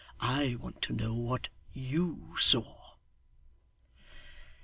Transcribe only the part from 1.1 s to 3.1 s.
what YOU saw.